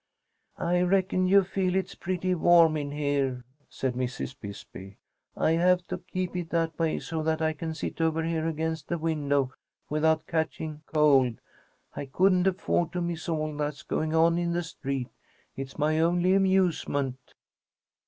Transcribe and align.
"I 0.57 0.81
reckon 0.81 1.27
you 1.27 1.43
feel 1.43 1.75
it's 1.75 1.93
pretty 1.93 2.33
warm 2.33 2.75
in 2.75 2.89
here," 2.89 3.43
said 3.69 3.93
Mrs. 3.93 4.35
Bisbee. 4.41 4.97
"I 5.37 5.51
have 5.51 5.85
to 5.89 5.99
keep 5.99 6.35
it 6.35 6.49
that 6.49 6.79
way 6.79 6.97
so 6.97 7.21
that 7.21 7.39
I 7.39 7.53
can 7.53 7.75
sit 7.75 8.01
over 8.01 8.23
here 8.23 8.47
against 8.47 8.87
the 8.87 8.97
window 8.97 9.53
without 9.91 10.25
catching 10.25 10.81
cold. 10.87 11.39
I 11.95 12.07
couldn't 12.07 12.47
afford 12.47 12.93
to 12.93 13.01
miss 13.01 13.29
all 13.29 13.55
that's 13.55 13.83
going 13.83 14.15
on 14.15 14.39
in 14.39 14.53
the 14.53 14.63
street. 14.63 15.11
It's 15.55 15.77
my 15.77 15.99
only 15.99 16.33
amusement." 16.33 17.35